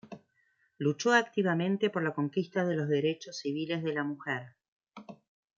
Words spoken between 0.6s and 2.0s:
Luchó activamente